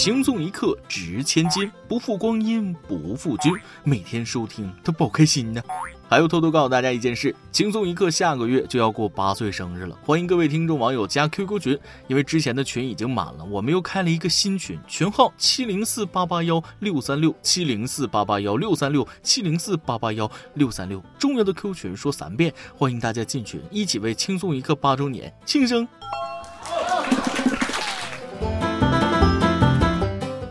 [0.00, 3.52] 轻松一刻值千金，不负光阴不负君。
[3.82, 5.60] 每天收听都保开心呢。
[6.08, 21.02] 还有偷偷告诉大家一件事：轻松一刻下个月就要过八岁生日了，欢迎各位听众网友加 QQ 群，因为之前的群已经满了，我们又开了一个新群，群号七零四八八幺六三六七零四八八幺六三六七零四八八幺六三六。
[21.18, 25.88] 重要的 Q 群说三遍，欢迎大家进群，一起为轻松一刻八周年庆生。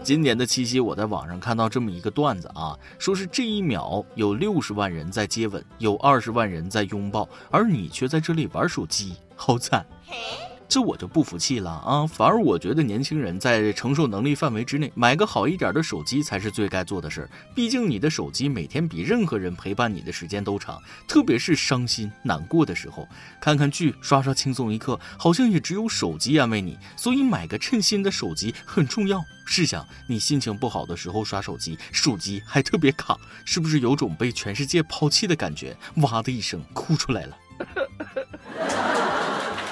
[0.07, 9.85] 今年的七夕，我在网上看到这么一个段子啊，说是这一秒有六十万人在接吻，有二十万人在拥抱，而你却在这里玩手机，好惨。
[10.70, 12.05] 这我就不服气了啊！
[12.05, 17.30] 反而我觉得年轻人在承受能力范围之内，买个好一点的手机才是最该做的事儿。
[17.55, 23.07] 毕竟你的手机每天比任何人陪伴你的时间都长，特别是伤心难过的时候，
[23.40, 26.77] 看看剧、刷刷轻松一刻，好像也只有手机安慰你。
[26.98, 29.23] 所以买个称心的手机很重要。
[29.45, 35.77] 试想你心情不好的时候刷手机，手机还特别卡，是不是有种被全世界抛弃的感觉？
[35.98, 37.38] 哇的一声哭出来了。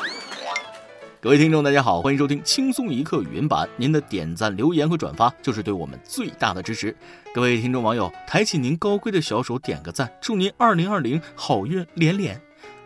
[1.21, 3.67] 各位听众，大家好，欢迎收听轻松一刻语音版。
[3.77, 6.95] 您的点赞、留言和转发就是对我们最大的支持。
[7.33, 12.39] 各位听众网友，抬起您高贵的小手，点个赞，祝您二零二零好运连连。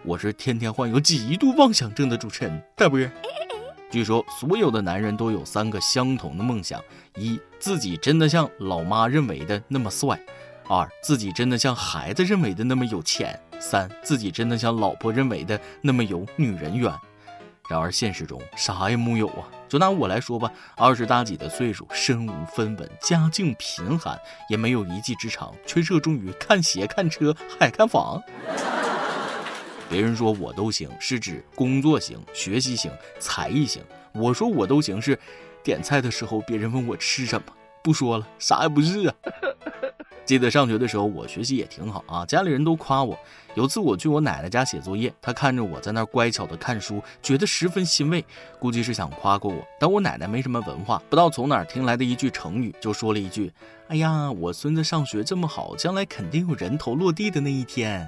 [0.03, 2.99] 我是天天患有极度妄想症的主持人大波。
[3.91, 6.81] 据说所有的男人都有三个相同的梦想：
[7.17, 10.16] 一、自己真的像老妈认为的那么帅；
[10.67, 16.93] 二、自己真的像孩子认为的那么有钱；三、自己真的像老婆认为的那么有女人缘。
[17.69, 19.47] 然而现实中啥也木有啊！
[19.67, 28.19] 就拿我来说吧，二十大几的岁数，身无分文，家境贫寒，也没有一技之长，却热衷于看鞋、看车，还看房。
[29.87, 33.83] 别人说我都行，是指工作行、学习行、才艺行。
[34.13, 35.19] 我说我都行，是
[35.63, 37.53] 点菜的时候别人问我吃什么，
[37.89, 39.15] 不说了，啥也不是啊。
[40.23, 43.17] 记得上学的时候，我学习也挺好啊，家里人都夸我。
[43.55, 48.23] 有次我去我奶奶家写作业，她看着我在那儿乖巧的看书，觉得十分欣慰，
[48.59, 49.67] 估计是想夸过我。
[49.80, 53.52] 但我奶奶没什么文化，不知道从哪儿听来的一句成语，就说了一句
[53.89, 58.08] ：“哎呀，我孙子上学这么好，将来肯定有人头落地的那一天。”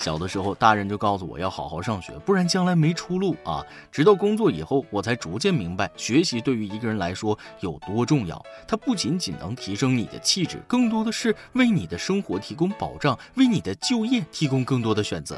[0.00, 3.62] 小的时候，大人就告诉我要好好上学，不然将来没出路啊！
[3.92, 8.42] 直到工作以后，我才逐渐明白，学习对于一个人来说有多重要。
[8.66, 15.36] 它不仅仅能提升你的气质，更多的是为你的生活提供保障，为你的就业提供更多的选择。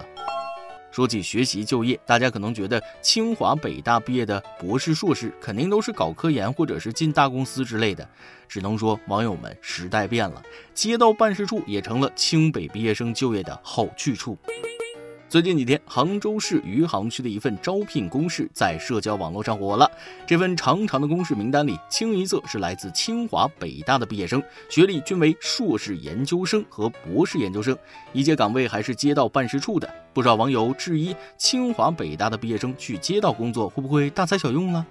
[0.92, 8.06] 说起学习就业，大家可能觉得清华北大毕业的博士硕士肯定都是搞科研或者是进大公司之类的。
[8.46, 10.42] 只能说，网友们，时代变了，
[10.74, 14.36] 街道办事处也成了清北毕业生就业的好去处。
[15.32, 19.90] 最近几天，杭州市余杭区的一份招聘公示在社交网络上火了。
[20.26, 27.74] 这份长长的公示名单里，清一色是来自清华、北大的毕业生，学历均为硕士研究生和博士研究生，
[28.12, 29.90] 一些岗位还是街道办事处的。
[30.12, 34.86] 不少网友质疑，清华、北大的毕业生去街道工作，会不会大材小用呢？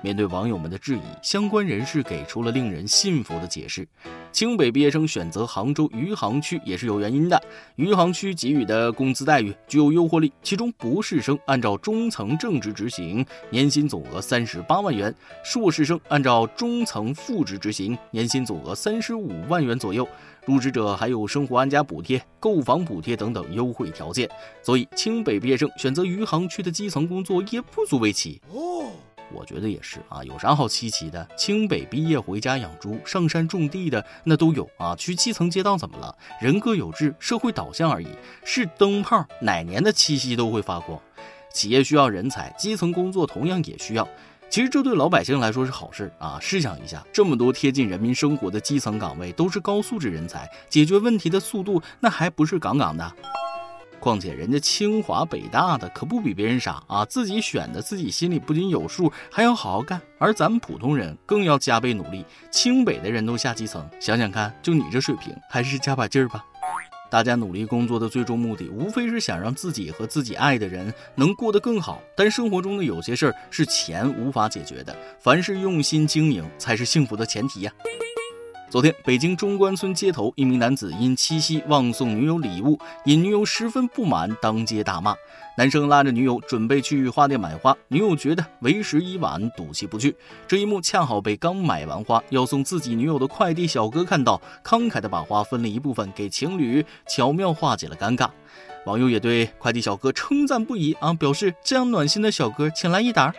[0.00, 3.86] 面对网友们的质疑，相关人士给出了令人信服的解释：
[4.30, 7.40] 清北毕业生选择杭州余杭区也是有原因的。
[7.76, 20.06] 余杭区给予的工资待遇具有诱惑力，其中博士生按照中层正职执行，年薪总额三十八万元；硕士生按照中层副职执行，年薪总额三十五万元左右。
[20.46, 24.26] 入职者还有生活安家补贴、购房补贴等等优惠条件，
[24.62, 28.90] 所以清北毕业生选择余杭区的基层工作也不足为奇哦。
[29.32, 31.28] 我觉得也是啊，有啥好稀奇的？
[31.36, 34.94] 清北毕业回家养猪、上山种地的那都有啊。
[34.96, 36.14] 去基层街道怎么了？
[36.40, 38.08] 人各有志，社会导向而已。
[38.44, 40.98] 是灯泡，哪年的七夕都会发光。
[41.52, 44.08] 企业需要人才，基层工作同样也需要。
[44.50, 46.38] 其实这对老百姓来说是好事啊。
[46.40, 53.14] 试想一下，这么多贴近人民生活的基层岗位都是高素质人才，解决问题的速度那还不是杠杠的？
[54.00, 60.00] 况且人家清华北大的可不比别人傻啊，自己选的自己心里不仅有数，还要好好干。
[60.18, 62.24] 而咱们普通人更要加倍努力。
[62.50, 66.44] 清北的人都下基层，想想看，就你这水平，还是加把劲儿吧。
[67.10, 72.02] 大家努力工作的最终目的，无非是想让自己和自己爱的人能过得更好。
[72.14, 77.72] 但生活中的有些事儿是钱无法解决的，凡是用心经营才是幸福的前提呀。
[78.70, 85.16] 昨天，北京中关村街头，一名男子因七夕忘送女友礼物，引女友十分不满，当街大骂。
[85.56, 90.14] 男生拉着女友准备去花店买花，女友觉得为时已晚，赌气不去。
[90.46, 98.28] 这一幕恰好被刚买完花要送自己女友的快递小哥看到，慷慨的把花分了一部分给情侣，巧妙化解了尴尬。
[98.84, 103.32] 网友也对快递小哥称赞不已啊，表示这样暖心的小哥，请来一打。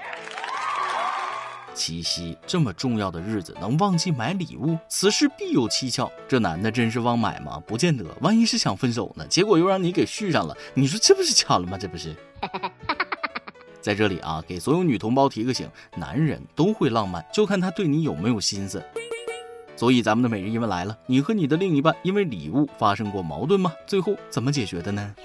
[1.80, 6.12] 七夕这么重要的日子，能忘记买礼物，此事必有蹊跷。
[6.28, 7.58] 这男的真是忘买吗？
[7.66, 9.26] 不见得，万一是想分手呢？
[9.28, 11.78] 结果又让你给续上了，你说这不是巧了吗？
[11.80, 12.14] 这不是。
[13.80, 18.84] 在这里啊，给所有女同胞提个醒：男人都会浪漫，就看他对你有没有心思。
[19.78, 23.72] 所以咱们的每日一问来了：你和你的另一半因为礼物发生过矛盾吗？
[23.88, 25.16] 最后怎么解决的呢？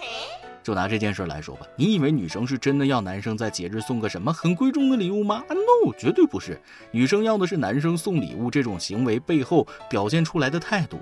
[0.65, 6.59] 就拿这件事来说吧，你以为女生是真的要男生在节日送个什么很贵重的礼物吗？No，绝对不是。
[6.91, 10.99] 女生要的是男生送礼物这种行为背后表现出来的态度。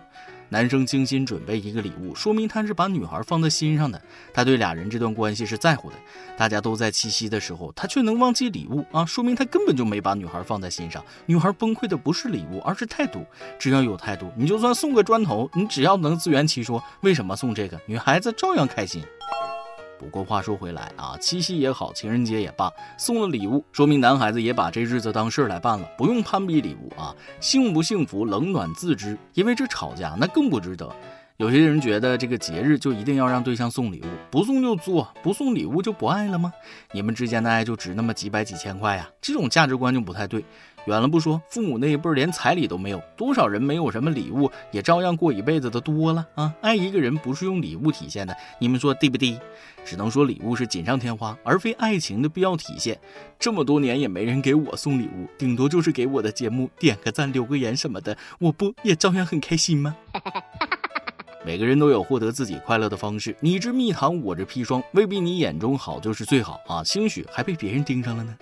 [0.49, 4.03] 男生精心准备一个礼物，说明他是把女孩放在心上的，
[4.35, 5.97] 他对俩人这段关系是在乎的。
[6.37, 11.03] 大家都在七夕的时候，他却能忘记礼物啊，说明他根本就没把女孩放在心上。
[11.25, 13.25] 女孩崩溃的不是礼物，而是态度。
[13.59, 19.03] 只要有态度，你就算送个砖头，你只要能自圆其说，为什么送这个，女孩子照样开心。
[20.03, 22.69] 不过话说回来啊，七夕也好，情人节也罢，
[22.99, 29.17] 送了礼物，说明男孩子也把这日子当事儿来办了，不用攀比礼物啊，幸不幸福冷暖自知。
[29.35, 30.93] 因为这吵架那更不值得。
[31.37, 36.53] 有些人觉得这个节日就一定要让对象送礼物，不送就作，不送礼物就不爱了吗？
[36.91, 39.09] 你们之间的爱就值那么几百几千块呀？
[39.21, 40.45] 这种价值观就不太对。
[40.87, 46.53] 远了不说，父母那一辈连彩礼都没有，多少人没有什么礼物，也照样过一辈子的多了啊！
[46.61, 49.39] 爱一个人不是用礼物体现的，你们说对不对？
[49.85, 52.99] 只能说礼物是锦上添花，而非爱情的必要体现。
[53.39, 59.97] 这么多年也没人给我送礼物，顶多就是给我的节目点个赞、留个言什么的，我不也照样很开心吗？
[61.45, 66.85] 每个人都有获得自己快乐的方式，你这蜜糖，我这砒霜，未必你眼中好就是最好啊！
[66.85, 68.37] 兴许还被别人盯上了呢。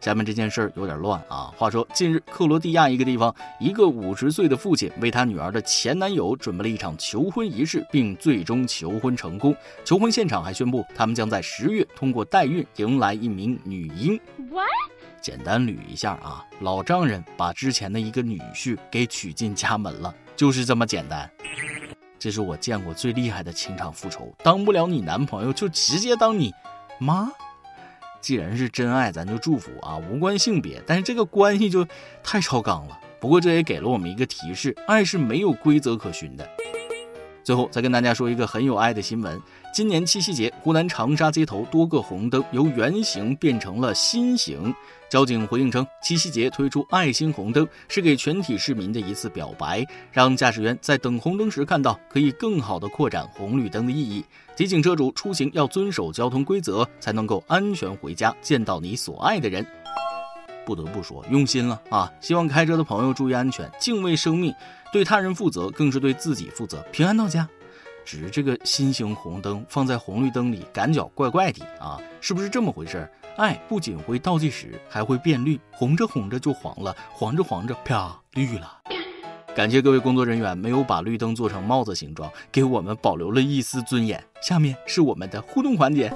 [0.00, 1.52] 下面这件事儿有点乱啊。
[1.56, 9.56] 话说，近日克罗地亚一个地方，一个五十岁的父亲为他女儿的前男友准备了一场求婚仪式，并最终求婚成功。
[9.84, 14.20] 求婚现场还宣布，他们将在十月通过代孕迎来一名女婴。
[15.20, 21.30] 简单捋一下啊，老丈人把之前的一个女婿给娶进家门了，就是这么简单。
[22.18, 26.52] 这是我见过最厉害的情场复仇，当不了你男朋友就直接当你
[26.98, 27.32] 妈。
[28.24, 30.82] 既然是真爱，咱就祝福啊，无关性别。
[30.86, 31.86] 但是这个关系就
[32.22, 32.98] 太超纲了。
[33.20, 36.48] 不过这也给了我们一个提示：爱是没有规则可循的。
[37.44, 39.38] 最后再跟大家说一个很有爱的新闻：
[39.72, 44.74] 今年七夕节，湖南长沙街头多个红灯由圆形变成了心形。
[45.10, 54.24] 交警回应称，七夕节推出爱心红灯是给全体市民的一次表白，让驾驶员在等红灯时看到，可以更好的扩展红绿灯的意义。
[54.56, 59.64] 提醒车主出行要遵守交通规则，才能够安全回家，见到你所爱的人。
[60.64, 62.10] 不得不说，用心了啊！
[62.22, 64.50] 希望开车的朋友注意安全，敬畏生命，
[64.94, 67.48] 对他人负责，更是对自己负责，平安到家。
[68.04, 72.00] 只是这个心形红灯放在红绿灯里，感觉怪怪的啊！
[72.20, 73.10] 是不是这么回事？
[73.36, 78.82] 爱不仅会倒计时，还会变绿，红着红着就黄了，黄着黄着啪绿了。
[79.52, 84.24] 感谢各位工作人员没有把绿灯做成帽子形状，给我们保留了一丝尊严。
[84.40, 86.08] 下面是我们的互动环节。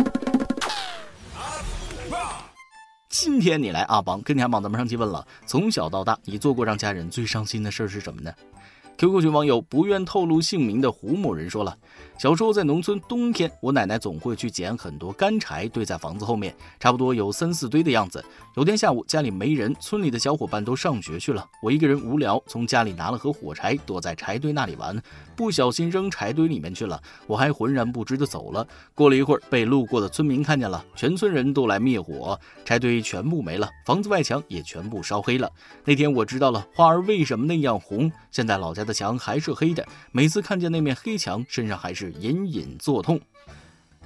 [3.09, 8.33] 今天你来阿邦跟你阿邦咱们上期问了，从小到大你做过让家人最伤心的事儿是什么呢
[8.99, 11.77] ？QQ 群网友不愿透露姓名的胡某人说了：
[12.19, 18.25] 小时候在农村，冬天我奶奶总会去捡很多干柴堆在房子后面，差不多有三四堆的样子。
[18.57, 25.01] 有天下午家里没人，村里的小伙伴都上学去了，我一个人无聊，从家里拿了盒火柴，躲在柴堆那里玩，
[25.37, 28.67] 不小心扔柴堆里面去了，我还浑然不知的走了。
[28.97, 35.49] 过了一会儿，被路过的村民看见了，全村人都来灭火，柴堆全部没了，房子外墙也全部烧黑了。
[35.85, 38.88] 那天我知道了花儿为什么那样红，现在老家。
[38.89, 43.21] 的墙还是黑的，每次看见那面黑墙，身上还是隐隐作痛。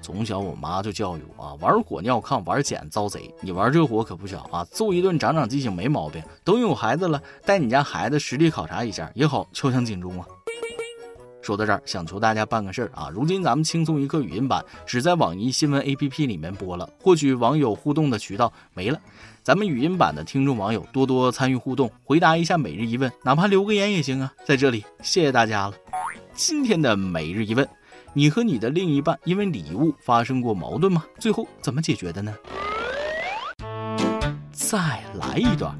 [0.02, 3.32] 从小我妈就教育我啊，玩火尿炕，玩碱遭贼。
[3.40, 6.20] 你玩这火可不小啊，揍一顿长长记性没毛病。
[6.42, 10.26] 等有孩子了，带你家孩子实地考察一下也好，敲响警钟啊。
[11.42, 18.98] 说到这儿，想求大家办个事儿啊，如今咱们轻松一刻语音版只在网易新闻 APP 里面播了，获取网友互动的渠道没了。
[19.42, 24.32] 咱们语音版的听众网友多多参与互动，回答一下每日一问，哪怕留个言也行啊。
[24.44, 25.74] 在这里，谢谢大家了。
[26.32, 27.68] 今天的每日一问，
[28.12, 31.04] 你和你的另一半因为礼物发生过矛盾吗？
[31.18, 32.32] 最后怎么解决的呢？
[34.52, 34.78] 再
[35.14, 35.76] 来一段。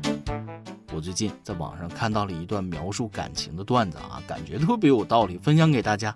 [0.95, 6.15] 我最近在网上看到了一段描述感情的段子啊，感觉特别有道理，分享给大家。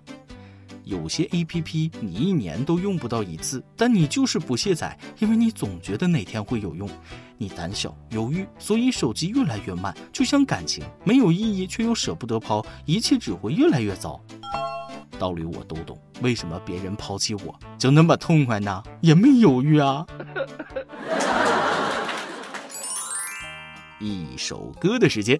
[0.83, 6.89] 有些 A P P 你一年都用不到一次，但你就是不卸载，因为你总觉得哪天会有用。
[7.37, 9.93] 你胆小犹豫，所以手机越来越慢。
[10.13, 14.21] 就像感情没有意义，却又舍不得抛，一切只会越来越糟。
[15.19, 18.81] 道理我都懂，为什么别人抛弃我就那么痛快呢？
[19.01, 20.05] 也没犹豫啊。
[23.99, 25.39] 一首歌的时间。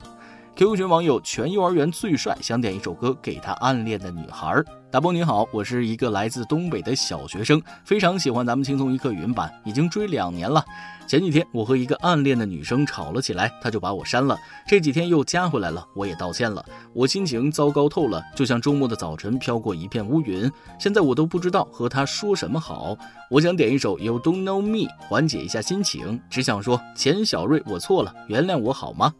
[0.55, 4.63] QQ 群网友全幼儿园最帅，想点一首歌给他暗恋的女孩。
[4.89, 10.63] 大波你好，我是一个来自东北的小学生，非常喜欢咱们轻松一刻语音版，已经追两年了。
[11.05, 14.37] 前几天我和一个暗恋的女生吵了起来，她就把我删了。
[14.65, 16.63] 这几天又加回来了，我也道歉了。
[16.93, 20.49] 我心情糟糕透了，就像周末的早晨飘过一片乌云。
[20.79, 22.97] 现在我都不知道和她说什么好。
[23.29, 26.17] 我想点一首《You Don't Know Me》，缓解一下心情。
[26.29, 29.13] 只想说，钱小瑞，我错了，原谅我好吗？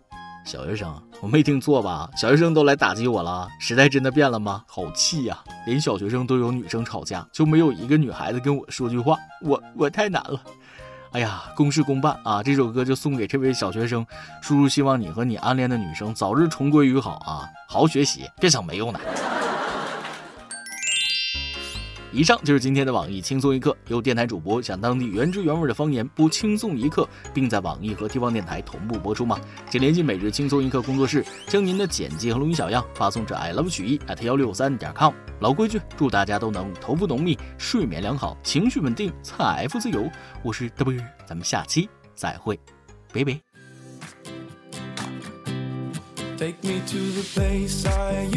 [0.47, 0.89] 小学生，
[1.19, 2.09] 我没听错吧？
[2.15, 4.63] 小学生都来打击我了，时代真的变了吗？
[4.65, 5.37] 好气呀！
[5.65, 10.39] 连小学生都有女生吵架，就没有一个女孩子跟我说句话，我我太难了。
[11.11, 12.41] 哎呀，公事公办啊！
[12.41, 14.05] 这首歌就送给这位小学生，
[14.41, 17.43] 叔叔希望你和你暗恋的女生早日重归于好啊！
[17.67, 18.99] 好好学习，别想没用的。
[22.13, 23.75] 以上就是今天的网易轻松一刻。
[23.89, 29.39] 有电台主播想当地原汁原味的方言播轻松一刻，并在网易和地方电台同步播出吗？
[29.69, 35.13] 请联系每日轻松一刻工作室，将您的简介和录音小样发送至 i love 曲艺 at 幺六三点 com。
[35.39, 40.09] 老规矩，祝大家都能头发浓密，睡眠良好，情绪稳定，财富自由。
[40.43, 42.59] 我是 W，咱们下期再会，
[43.13, 43.39] 拜拜。
[46.37, 48.27] Take me to the place I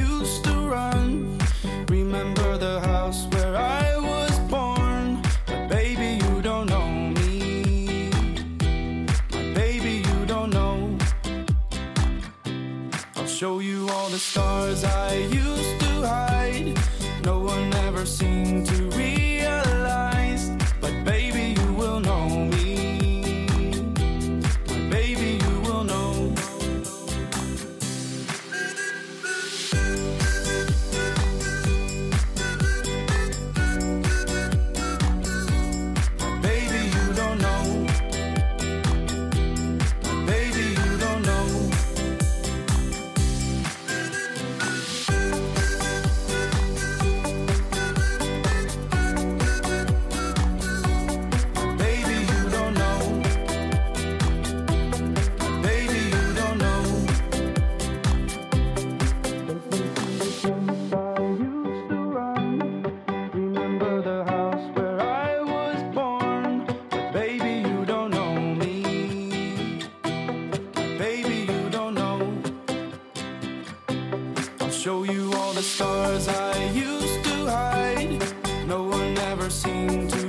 [75.13, 78.23] you all the stars I used to hide.
[78.67, 80.20] No one ever seemed to.